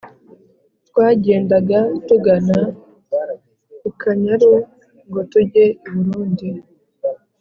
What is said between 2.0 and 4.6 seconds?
tugana kukanyaru